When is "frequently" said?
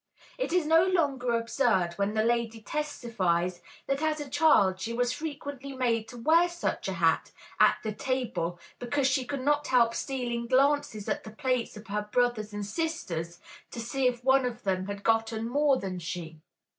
5.13-5.73